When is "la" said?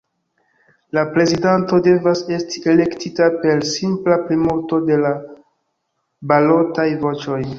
0.97-1.01, 5.05-5.15